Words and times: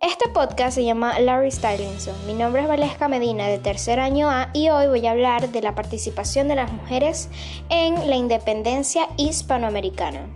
Este 0.00 0.28
podcast 0.28 0.76
se 0.76 0.84
llama 0.84 1.18
Larry 1.18 1.50
Stylinson. 1.50 2.14
Mi 2.24 2.32
nombre 2.32 2.62
es 2.62 2.68
Valesca 2.68 3.08
Medina 3.08 3.48
de 3.48 3.58
tercer 3.58 3.98
año 3.98 4.30
A 4.30 4.48
y 4.54 4.68
hoy 4.68 4.86
voy 4.86 5.04
a 5.04 5.10
hablar 5.10 5.50
de 5.50 5.60
la 5.60 5.74
participación 5.74 6.46
de 6.46 6.54
las 6.54 6.72
mujeres 6.72 7.28
en 7.68 8.08
la 8.08 8.14
independencia 8.14 9.08
hispanoamericana. 9.16 10.28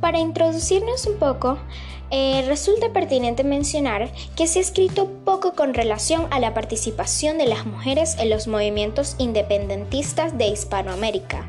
Para 0.00 0.20
introducirnos 0.20 1.04
un 1.04 1.18
poco, 1.18 1.58
eh, 2.10 2.44
resulta 2.46 2.94
pertinente 2.94 3.44
mencionar 3.44 4.10
que 4.36 4.46
se 4.46 4.60
ha 4.60 4.62
escrito 4.62 5.10
poco 5.22 5.52
con 5.52 5.74
relación 5.74 6.26
a 6.30 6.40
la 6.40 6.54
participación 6.54 7.36
de 7.36 7.44
las 7.44 7.66
mujeres 7.66 8.16
en 8.18 8.30
los 8.30 8.48
movimientos 8.48 9.16
independentistas 9.18 10.38
de 10.38 10.46
Hispanoamérica. 10.46 11.46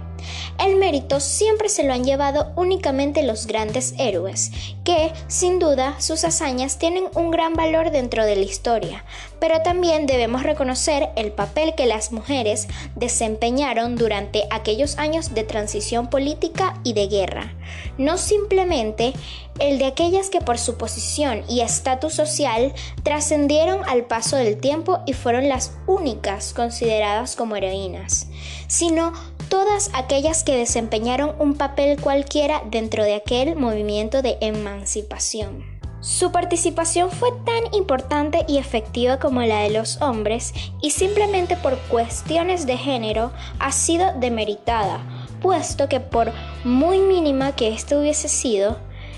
El 0.59 0.75
mérito 0.75 1.19
siempre 1.19 1.69
se 1.69 1.83
lo 1.83 1.93
han 1.93 2.03
llevado 2.03 2.51
únicamente 2.55 3.23
los 3.23 3.47
grandes 3.47 3.93
héroes, 3.97 4.51
que, 4.83 5.11
sin 5.27 5.59
duda, 5.59 5.99
sus 5.99 6.23
hazañas 6.23 6.77
tienen 6.77 7.05
un 7.15 7.31
gran 7.31 7.53
valor 7.53 7.91
dentro 7.91 8.25
de 8.25 8.35
la 8.35 8.43
historia, 8.43 9.05
pero 9.39 9.61
también 9.61 10.05
debemos 10.05 10.43
reconocer 10.43 11.09
el 11.15 11.31
papel 11.31 11.75
que 11.75 11.85
las 11.85 12.11
mujeres 12.11 12.67
desempeñaron 12.95 13.95
durante 13.95 14.43
aquellos 14.51 14.97
años 14.97 15.33
de 15.33 15.43
transición 15.43 16.09
política 16.09 16.79
y 16.83 16.93
de 16.93 17.07
guerra, 17.07 17.53
no 17.97 18.17
simplemente 18.17 19.13
el 19.59 19.77
de 19.77 19.85
aquellas 19.85 20.29
que 20.29 20.41
por 20.41 20.57
su 20.57 20.77
posición 20.77 21.43
y 21.47 21.61
estatus 21.61 22.13
social 22.13 22.73
trascendieron 23.03 23.81
al 23.87 24.05
paso 24.05 24.37
del 24.37 24.57
tiempo 24.57 24.99
y 25.05 25.13
fueron 25.13 25.49
las 25.49 25.73
únicas 25.87 26.53
consideradas 26.53 27.35
como 27.35 27.55
heroínas, 27.55 28.27
sino 28.67 29.13
todas 29.51 29.91
aquellas 29.93 30.45
que 30.45 30.55
desempeñaron 30.55 31.35
un 31.37 31.55
papel 31.55 31.99
cualquiera 31.99 32.63
dentro 32.71 33.03
de 33.03 33.15
aquel 33.15 33.57
movimiento 33.57 34.21
de 34.21 34.37
emancipación. 34.39 35.65
Su 35.99 36.31
participación 36.31 37.11
fue 37.11 37.31
tan 37.45 37.73
importante 37.73 38.45
y 38.47 38.59
efectiva 38.59 39.19
como 39.19 39.41
la 39.41 39.59
de 39.59 39.71
los 39.71 40.01
hombres 40.01 40.53
y 40.81 40.91
simplemente 40.91 41.57
por 41.57 41.77
cuestiones 41.89 42.65
de 42.65 42.77
género 42.77 43.33
ha 43.59 43.73
sido 43.73 44.13
demeritada, 44.17 45.01
puesto 45.41 45.89
que 45.89 45.99
por 45.99 46.31
muy 46.63 46.99
mínima 46.99 47.53
que 47.53 47.73
éste 47.73 47.97
hubiese 47.97 48.29
sido, 48.29 48.77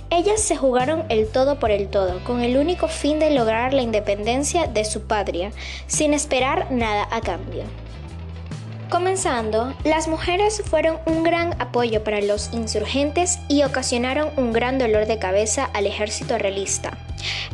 ellas 0.10 0.42
se 0.42 0.58
jugaron 0.58 1.04
el 1.10 1.28
todo 1.28 1.60
por 1.60 1.70
el 1.70 1.90
todo, 1.90 2.24
con 2.24 2.42
el 2.42 2.58
único 2.58 2.88
fin 2.88 3.20
de 3.20 3.30
lograr 3.30 3.72
la 3.72 3.84
independencia 3.84 4.66
de 4.66 4.84
su 4.84 5.02
patria, 5.02 5.52
sin 5.86 6.12
esperar 6.12 6.72
nada 6.72 7.08
a 7.12 7.22
cambio. 7.22 7.66
Comenzando, 8.94 9.74
las 9.84 10.08
mujeres 10.08 10.62
fueron 10.70 11.00
un 11.08 11.24
gran 11.24 11.60
apoyo 11.60 12.04
para 12.04 12.22
los 12.22 12.54
insurgentes 12.54 13.40
y 13.50 13.64
ocasionaron 13.64 14.30
un 14.38 14.54
gran 14.54 14.78
dolor 14.78 15.08
de 15.08 15.18
cabeza 15.18 15.66
al 15.74 15.88
ejército 15.88 16.38
realista. 16.38 16.96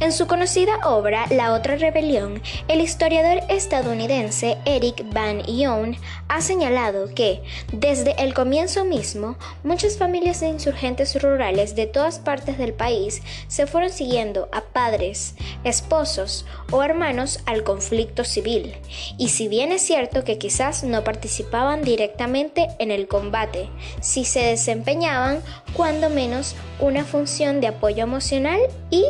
En 0.02 0.14
su 0.14 0.28
conocida 0.28 0.78
obra 0.86 1.26
La 1.30 1.52
otra 1.52 1.76
rebelión, 1.76 2.42
el 2.70 2.80
historiador 2.80 3.44
estadounidense 3.50 4.58
Eric 4.64 5.04
Van 5.14 5.44
Young 5.44 5.98
ha 6.30 6.40
señalado 6.40 7.14
que, 7.14 7.44
desde 7.74 8.16
el 8.24 8.34
comienzo 8.34 8.86
mismo, 8.86 9.36
muchas 9.62 9.98
familias 9.98 10.40
de 10.40 10.48
insurgentes 10.48 11.22
rurales 11.22 11.76
de 11.76 11.86
todas 11.86 12.18
partes 12.18 12.58
del 12.58 12.72
país 12.72 13.22
se 13.50 13.68
fueron 13.68 13.90
siguiendo 13.90 14.48
a 14.54 14.62
padres, 14.62 15.36
esposos 15.66 16.46
o 16.72 16.82
hermanos 16.82 17.42
al 17.46 17.66
conflicto 17.66 18.24
civil, 18.24 18.78
y 19.18 19.30
si 19.30 19.50
bien 19.50 19.74
es 19.74 19.82
cierto 19.82 20.24
que 20.24 20.38
quizás 20.38 20.86
no 20.86 21.04
participaban 21.04 21.84
directamente 21.84 22.70
en 22.80 22.92
el 22.92 23.10
combate, 23.10 23.70
sí 24.00 24.24
se 24.24 24.44
desempeñaban, 24.44 25.42
cuando 25.74 26.10
menos, 26.10 26.56
una 26.80 27.04
función 27.04 27.60
de 27.60 27.68
apoyo 27.68 28.04
emocional 28.04 28.62
y 28.90 29.04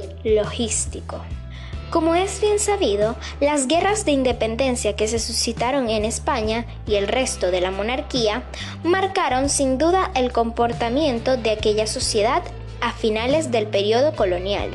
Como 1.90 2.14
es 2.14 2.40
bien 2.40 2.60
sabido, 2.60 3.16
las 3.40 3.68
guerras 3.68 4.06
de 4.06 4.12
independencia 4.12 4.96
que 4.96 5.08
se 5.08 5.18
suscitaron 5.18 5.90
en 5.90 6.06
España 6.06 6.66
y 6.86 6.96
el 6.96 7.08
resto 7.08 7.50
de 7.50 7.62
la 7.62 7.72
monarquía 7.72 8.44
marcaron 8.84 9.50
sin 9.50 9.80
duda 9.80 10.12
el 10.14 10.32
comportamiento 10.32 11.36
de 11.36 11.50
aquella 11.50 11.88
sociedad 11.88 12.44
a 12.80 12.94
finales 12.94 13.50
del 13.52 13.66
periodo 13.66 14.16
colonial. 14.16 14.70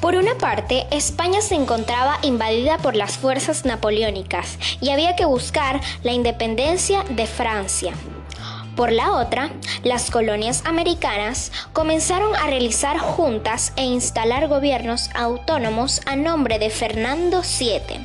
Por 0.00 0.16
una 0.16 0.34
parte, 0.36 0.86
España 0.90 1.40
se 1.40 1.54
encontraba 1.54 2.18
invadida 2.22 2.78
por 2.78 2.96
las 2.96 3.16
fuerzas 3.18 3.64
napoleónicas 3.64 4.58
y 4.80 4.90
había 4.90 5.16
que 5.16 5.24
buscar 5.24 5.80
la 6.02 6.12
independencia 6.12 7.04
de 7.10 7.26
Francia. 7.26 7.92
Por 8.76 8.90
la 8.90 9.12
otra, 9.12 9.50
las 9.84 10.10
colonias 10.10 10.62
americanas 10.64 11.52
comenzaron 11.72 12.34
a 12.34 12.48
realizar 12.48 12.98
juntas 12.98 13.72
e 13.76 13.84
instalar 13.84 14.48
gobiernos 14.48 15.10
autónomos 15.14 16.00
a 16.06 16.16
nombre 16.16 16.58
de 16.58 16.70
Fernando 16.70 17.42
VII, 17.42 18.00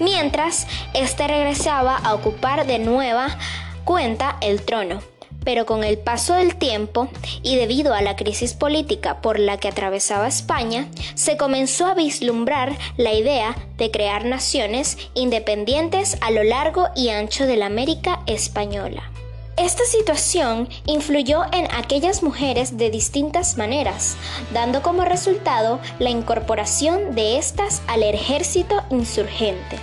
mientras 0.00 0.66
éste 0.94 1.28
regresaba 1.28 1.96
a 1.96 2.12
ocupar 2.14 2.66
de 2.66 2.80
nueva 2.80 3.38
cuenta 3.84 4.36
el 4.40 4.62
trono. 4.62 5.00
Pero 5.44 5.64
con 5.66 5.84
el 5.84 5.98
paso 5.98 6.34
del 6.34 6.56
tiempo 6.56 7.08
y 7.42 7.56
debido 7.56 7.94
a 7.94 8.00
la 8.00 8.16
crisis 8.16 8.54
política 8.54 9.20
por 9.20 9.38
la 9.38 9.58
que 9.58 9.68
atravesaba 9.68 10.26
España, 10.26 10.88
se 11.14 11.36
comenzó 11.36 11.86
a 11.86 11.94
vislumbrar 11.94 12.72
la 12.96 13.12
idea 13.12 13.54
de 13.76 13.90
crear 13.90 14.24
naciones 14.24 14.96
independientes 15.14 16.16
a 16.20 16.30
lo 16.30 16.42
largo 16.42 16.88
y 16.96 17.10
ancho 17.10 17.46
de 17.46 17.58
la 17.58 17.66
América 17.66 18.20
española. 18.26 19.13
Esta 19.56 19.84
situación 19.84 20.68
influyó 20.84 21.44
en 21.52 21.72
aquellas 21.72 22.24
mujeres 22.24 22.76
de 22.76 22.90
distintas 22.90 23.56
maneras, 23.56 24.16
dando 24.52 24.82
como 24.82 25.04
resultado 25.04 25.78
la 26.00 26.10
incorporación 26.10 27.14
de 27.14 27.38
estas 27.38 27.80
al 27.86 28.02
ejército 28.02 28.82
insurgente. 28.90 29.78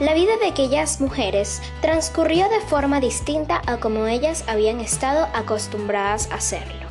La 0.00 0.14
vida 0.14 0.38
de 0.40 0.48
aquellas 0.48 1.02
mujeres 1.02 1.60
transcurrió 1.82 2.48
de 2.48 2.60
forma 2.60 2.98
distinta 2.98 3.60
a 3.66 3.76
como 3.76 4.06
ellas 4.06 4.42
habían 4.48 4.80
estado 4.80 5.28
acostumbradas 5.34 6.30
a 6.32 6.36
hacerlo. 6.36 6.88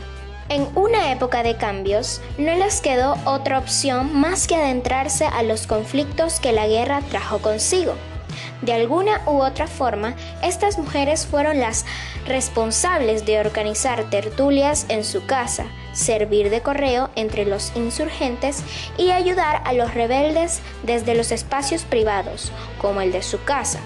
En 0.49 0.67
una 0.75 1.11
época 1.11 1.41
de 1.41 1.57
cambios, 1.57 2.21
no 2.37 2.55
les 2.55 2.79
quedó 2.79 3.17
otra 3.25 3.57
opción 3.57 4.15
más 4.15 4.47
que 4.47 4.55
adentrarse 4.55 5.25
a 5.25 5.41
los 5.41 5.65
conflictos 5.65 6.39
que 6.39 6.51
la 6.51 6.67
guerra 6.67 7.01
trajo 7.09 7.39
consigo. 7.39 7.95
De 8.63 8.71
alguna 8.71 9.21
u 9.25 9.43
otra 9.43 9.67
forma, 9.67 10.15
estas 10.41 10.77
mujeres 10.77 11.25
fueron 11.25 11.59
las 11.59 11.85
responsables 12.25 13.25
de 13.25 13.41
organizar 13.41 14.09
tertulias 14.09 14.85
en 14.87 15.03
su 15.03 15.25
casa, 15.25 15.65
servir 15.91 16.49
de 16.49 16.61
correo 16.61 17.09
entre 17.15 17.43
los 17.43 17.75
insurgentes 17.75 18.63
y 18.97 19.11
ayudar 19.11 19.61
a 19.65 19.73
los 19.73 19.93
rebeldes 19.93 20.61
desde 20.83 21.13
los 21.13 21.33
espacios 21.33 21.83
privados, 21.83 22.53
como 22.77 23.01
el 23.01 23.11
de 23.11 23.21
su 23.21 23.43
casa. 23.43 23.79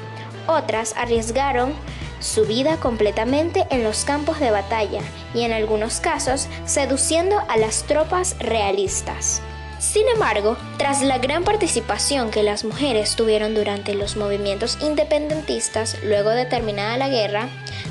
Otras 0.45 0.93
arriesgaron 0.95 1.73
su 2.19 2.45
vida 2.45 2.77
completamente 2.77 3.65
en 3.71 3.83
los 3.83 4.05
campos 4.05 4.39
de 4.39 4.51
batalla 4.51 5.01
y 5.33 5.41
en 5.41 5.53
algunos 5.53 5.99
casos 5.99 6.47
seduciendo 6.65 7.39
a 7.47 7.57
las 7.57 7.81
tropas 7.83 8.37
realistas. 8.37 9.41
Sin 9.79 10.07
embargo, 10.09 10.57
tras 10.77 11.03
la 11.03 11.19
gran 11.19 11.43
participación 11.43 12.31
que 12.31 12.41
las 12.41 12.63
mujeres 12.63 13.15
tuvieron 13.15 13.53
durante 13.53 13.93
los 13.93 14.17
movimientos 14.17 14.77
independentistas 14.81 15.97
luego 16.03 16.31
de 16.31 16.45
terminada 16.45 16.97
la 16.97 17.09
guerra, 17.09 17.47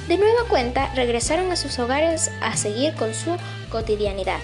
de 0.08 0.18
nueva 0.18 0.48
cuenta 0.48 0.92
regresaron 0.94 1.52
a 1.52 1.56
sus 1.56 1.78
hogares 1.78 2.32
a 2.40 2.56
seguir 2.56 2.94
con 2.94 3.14
su 3.14 3.36
cotidianidad. 3.70 4.40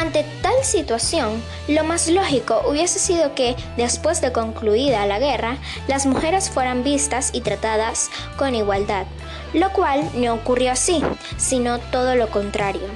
Ante 0.00 0.24
tal 0.40 0.64
situación, 0.64 1.42
lo 1.68 1.84
más 1.84 2.08
lógico 2.08 2.62
hubiese 2.66 2.98
sido 2.98 3.34
que, 3.34 3.54
después 3.76 4.22
de 4.22 4.32
concluida 4.32 5.04
la 5.04 5.18
guerra, 5.18 5.58
las 5.88 6.06
mujeres 6.06 6.48
fueran 6.48 6.82
vistas 6.82 7.28
y 7.34 7.42
tratadas 7.42 8.08
con 8.38 8.54
igualdad, 8.54 9.04
lo 9.52 9.70
cual 9.74 10.08
no 10.14 10.32
ocurrió 10.32 10.72
así, 10.72 11.02
sino 11.36 11.78
todo 11.78 12.16
lo 12.16 12.30
contrario 12.30 12.88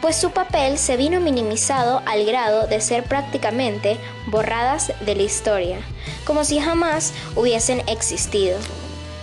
pues 0.00 0.16
su 0.16 0.32
papel 0.32 0.78
se 0.78 0.96
vino 0.96 1.20
minimizado 1.20 2.02
al 2.06 2.26
grado 2.26 2.66
de 2.66 2.80
ser 2.80 3.04
prácticamente 3.04 3.98
borradas 4.26 4.92
de 5.06 5.14
la 5.14 5.22
historia, 5.22 5.78
como 6.24 6.42
si 6.42 6.58
jamás 6.58 7.14
hubiesen 7.36 7.88
existido. 7.88 8.58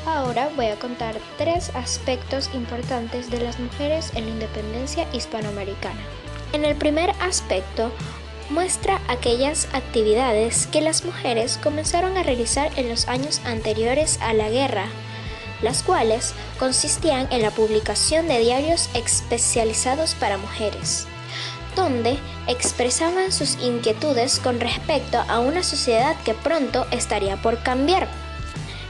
Ahora 0.06 0.50
voy 0.56 0.68
a 0.68 0.80
contar 0.80 1.18
tres 1.38 1.76
aspectos 1.76 2.50
importantes 2.54 3.30
de 3.30 3.42
las 3.42 3.60
mujeres 3.60 4.12
en 4.16 4.26
la 4.26 4.32
independencia 4.32 5.06
hispanoamericana. 5.12 6.00
En 6.52 6.66
el 6.66 6.76
primer 6.76 7.12
aspecto, 7.20 7.92
muestra 8.50 9.00
aquellas 9.08 9.68
actividades 9.74 10.66
que 10.68 10.82
las 10.82 11.06
mujeres 11.06 11.60
comenzaron 11.62 12.18
a 12.18 12.24
realizar 12.24 12.72
en 12.76 12.90
los 12.90 13.08
años 13.08 13.42
anteriores 13.46 14.20
a 14.22 14.34
la 14.34 14.50
guerra, 14.50 14.86
las 15.62 15.84
cuales 15.84 16.34
consistían 16.58 17.28
en 17.32 17.44
la 17.44 17.52
publicación 17.52 18.28
de 18.28 18.40
diarios 18.40 18.90
especializados 18.96 20.16
para 20.16 20.38
mujeres, 20.38 21.06
donde 21.76 22.18
expresaban 22.48 23.32
sus 23.32 23.62
inquietudes 23.62 24.40
con 24.40 24.60
respecto 24.60 25.20
a 25.28 25.40
una 25.40 25.62
sociedad 25.62 26.16
que 26.26 26.34
pronto 26.34 26.88
estaría 26.92 27.38
por 27.38 27.62
cambiar. 27.62 28.08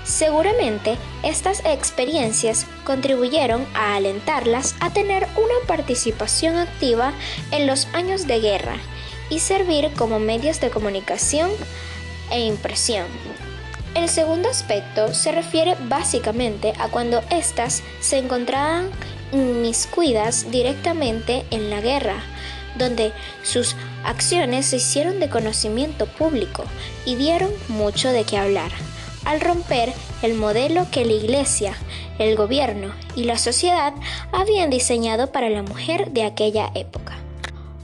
Seguramente 0.09 0.97
estas 1.21 1.63
experiencias 1.65 2.65
contribuyeron 2.83 3.67
a 3.75 3.95
alentarlas 3.95 4.73
a 4.79 4.91
tener 4.91 5.27
una 5.35 5.67
participación 5.67 6.57
activa 6.57 7.13
en 7.51 7.67
los 7.67 7.85
años 7.93 8.25
de 8.25 8.39
guerra 8.39 8.77
y 9.29 9.37
servir 9.37 9.91
como 9.95 10.17
medios 10.17 10.59
de 10.61 10.71
comunicación 10.71 11.51
e 12.31 12.39
impresión. 12.39 13.05
El 13.93 14.09
segundo 14.09 14.49
aspecto 14.49 15.13
se 15.13 15.31
refiere 15.31 15.75
básicamente 15.87 16.73
a 16.79 16.87
cuando 16.87 17.21
éstas 17.29 17.83
se 17.99 18.17
encontraban 18.17 18.89
inmiscuidas 19.31 20.49
directamente 20.49 21.45
en 21.51 21.69
la 21.69 21.81
guerra, 21.81 22.23
donde 22.79 23.13
sus 23.43 23.75
acciones 24.03 24.65
se 24.65 24.77
hicieron 24.77 25.19
de 25.19 25.29
conocimiento 25.29 26.07
público 26.07 26.63
y 27.05 27.13
dieron 27.13 27.51
mucho 27.67 28.09
de 28.09 28.23
qué 28.23 28.39
hablar, 28.39 28.71
al 29.25 29.41
romper 29.41 29.93
el 30.21 30.33
modelo 30.33 30.87
que 30.91 31.05
la 31.05 31.13
Iglesia, 31.13 31.75
el 32.19 32.35
gobierno 32.35 32.93
y 33.15 33.23
la 33.23 33.37
sociedad 33.37 33.93
habían 34.31 34.69
diseñado 34.69 35.31
para 35.31 35.49
la 35.49 35.63
mujer 35.63 36.11
de 36.11 36.23
aquella 36.23 36.71
época. 36.75 37.17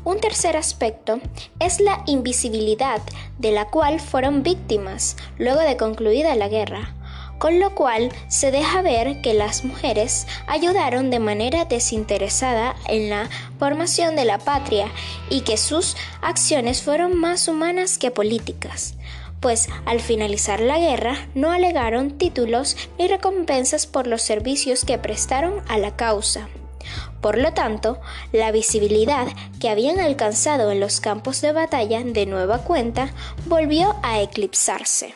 Un 0.04 0.20
tercer 0.20 0.56
aspecto 0.56 1.20
es 1.60 1.80
la 1.80 2.04
invisibilidad 2.06 3.02
de 3.40 3.52
la 3.52 3.66
cual 3.66 4.00
fueron 4.00 4.44
víctimas 4.44 5.18
luego 5.40 5.62
de 5.62 5.78
concluida 5.78 6.36
la 6.36 6.48
guerra, 6.48 6.94
con 7.40 7.60
lo 7.60 7.74
cual 7.76 8.12
se 8.28 8.52
deja 8.52 8.82
ver 8.82 9.22
que 9.22 9.34
las 9.34 9.66
mujeres 9.66 10.28
ayudaron 10.48 11.10
de 11.10 11.20
manera 11.20 11.66
desinteresada 11.66 12.76
en 12.88 13.10
la 13.10 13.30
formación 13.60 14.16
de 14.16 14.26
la 14.26 14.38
patria 14.38 14.88
y 15.30 15.42
que 15.42 15.58
sus 15.58 15.98
acciones 16.22 16.82
fueron 16.82 17.18
más 17.18 17.48
humanas 17.48 17.98
que 17.98 18.12
políticas, 18.12 18.94
pues 19.40 19.68
al 19.86 20.00
finalizar 20.00 20.60
la 20.60 20.80
guerra 20.80 21.28
no 21.36 21.52
alegaron 21.52 22.18
títulos 22.18 22.76
ni 22.98 23.08
recompensas 23.08 23.88
por 23.88 24.08
los 24.08 24.22
servicios 24.22 24.86
que 24.86 24.98
prestaron 24.98 25.62
a 25.68 25.78
la 25.78 25.96
causa. 25.96 26.48
Por 27.22 27.38
lo 27.38 27.54
tanto, 27.54 28.00
la 28.32 28.52
visibilidad 28.52 29.28
que 29.60 29.70
habían 29.70 30.00
alcanzado 30.00 30.72
en 30.72 30.80
los 30.80 31.00
campos 31.02 31.42
de 31.42 31.52
batalla 31.52 32.04
de 32.04 32.26
nueva 32.26 32.60
cuenta 32.60 33.10
volvió 33.48 33.96
a 34.04 34.22
eclipsarse. 34.22 35.14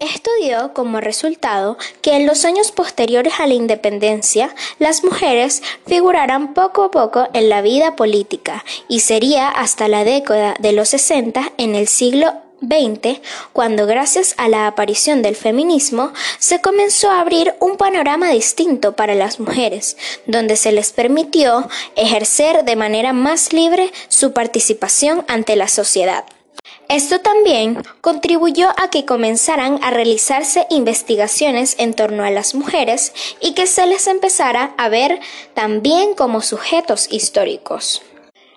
Esto 0.00 0.30
dio 0.40 0.74
como 0.74 1.00
resultado 1.00 1.76
que 2.00 2.16
en 2.16 2.26
los 2.26 2.44
años 2.44 2.72
posteriores 2.72 3.34
a 3.38 3.46
la 3.46 3.54
independencia 3.54 4.52
las 4.80 5.04
mujeres 5.04 5.62
figuraran 5.86 6.54
poco 6.54 6.82
a 6.82 6.90
poco 6.90 7.28
en 7.34 7.48
la 7.48 7.62
vida 7.62 7.94
política 7.94 8.64
y 8.88 9.00
sería 9.00 9.48
hasta 9.48 9.86
la 9.86 10.02
década 10.02 10.56
de 10.58 10.72
los 10.72 10.88
60 10.88 11.52
en 11.56 11.76
el 11.76 11.86
siglo 11.86 12.32
cuando 13.52 13.86
gracias 13.86 14.34
a 14.36 14.48
la 14.48 14.66
aparición 14.66 15.22
del 15.22 15.36
feminismo 15.36 16.12
se 16.38 16.60
comenzó 16.60 17.10
a 17.10 17.20
abrir 17.20 17.54
un 17.60 17.76
panorama 17.76 18.30
distinto 18.30 18.92
para 18.92 19.14
las 19.14 19.40
mujeres, 19.40 19.96
donde 20.26 20.56
se 20.56 20.72
les 20.72 20.92
permitió 20.92 21.68
ejercer 21.96 22.64
de 22.64 22.76
manera 22.76 23.12
más 23.12 23.52
libre 23.52 23.92
su 24.08 24.32
participación 24.32 25.24
ante 25.28 25.56
la 25.56 25.68
sociedad. 25.68 26.24
Esto 26.88 27.20
también 27.20 27.82
contribuyó 28.00 28.68
a 28.76 28.90
que 28.90 29.04
comenzaran 29.04 29.82
a 29.82 29.90
realizarse 29.90 30.66
investigaciones 30.70 31.74
en 31.78 31.94
torno 31.94 32.22
a 32.22 32.30
las 32.30 32.54
mujeres 32.54 33.12
y 33.40 33.54
que 33.54 33.66
se 33.66 33.86
les 33.86 34.06
empezara 34.06 34.74
a 34.76 34.88
ver 34.88 35.20
también 35.54 36.14
como 36.14 36.42
sujetos 36.42 37.08
históricos. 37.10 38.02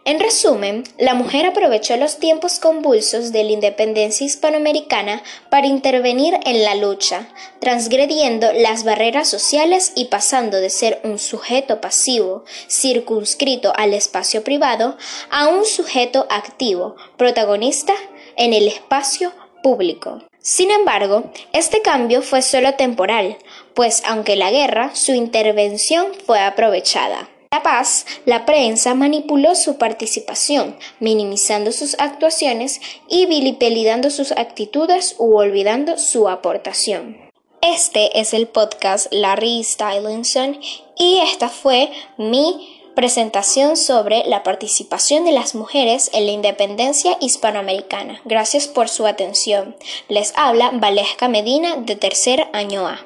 En 0.08 0.20
resumen, 0.20 0.84
la 1.00 1.16
mujer 1.16 1.48
aprovechó 1.48 1.98
los 1.98 2.20
tiempos 2.20 2.60
convulsos 2.60 3.32
de 3.32 3.44
la 3.44 3.54
independencia 3.54 4.24
hispanoamericana 4.24 5.24
para 5.50 5.66
intervenir 5.66 6.38
en 6.46 6.64
la 6.64 6.76
lucha, 6.76 7.28
transgrediendo 7.60 8.54
las 8.54 8.84
barreras 8.84 9.28
sociales 9.28 9.94
y 9.96 10.06
pasando 10.06 10.58
de 10.58 10.70
ser 10.70 11.02
un 11.04 11.18
sujeto 11.18 11.82
pasivo, 11.82 12.44
circunscrito 12.70 13.74
al 13.76 13.96
espacio 13.96 14.44
privado, 14.44 14.96
a 15.32 15.48
un 15.48 15.66
sujeto 15.66 16.28
activo, 16.30 16.96
protagonista 17.18 17.96
en 18.38 18.54
el 18.54 18.68
espacio 18.68 19.34
público. 19.64 20.22
Sin 20.38 20.70
embargo, 20.70 21.32
este 21.52 21.82
cambio 21.82 22.22
fue 22.22 22.44
solo 22.44 22.76
temporal, 22.76 23.40
pues 23.74 24.04
aunque 24.06 24.36
la 24.36 24.52
guerra, 24.52 24.92
su 24.94 25.14
intervención 25.14 26.06
fue 26.28 26.42
aprovechada 26.42 27.28
la 27.52 27.64
paz, 27.64 28.06
la 28.26 28.46
prensa 28.46 28.94
manipuló 28.94 29.56
su 29.56 29.78
participación, 29.78 30.78
minimizando 31.00 31.72
sus 31.72 31.96
actuaciones 32.00 32.82
y 33.08 33.26
vilipelidando 33.26 34.10
sus 34.10 34.32
actitudes 34.32 35.16
u 35.18 35.36
olvidando 35.36 35.98
su 35.98 36.28
aportación. 36.28 37.18
Este 37.62 38.20
es 38.20 38.34
el 38.34 38.48
podcast 38.48 39.08
Larry 39.12 39.64
Stylinson 39.64 40.60
y 40.98 41.20
esta 41.20 41.50
fue 41.50 41.92
mi 42.18 42.76
presentación 42.96 43.76
sobre 43.76 44.24
la 44.26 44.44
participación 44.44 45.26
de 45.26 45.32
las 45.32 45.56
mujeres 45.56 46.10
en 46.14 46.26
la 46.26 46.32
independencia 46.32 47.18
hispanoamericana. 47.20 48.22
Gracias 48.26 48.68
por 48.68 48.90
su 48.90 49.06
atención. 49.06 49.76
Les 50.08 50.34
habla 50.36 50.72
Valesca 50.74 51.28
Medina 51.28 51.76
de 51.78 51.96
tercer 51.96 52.48
año 52.54 52.88
A. 52.88 53.06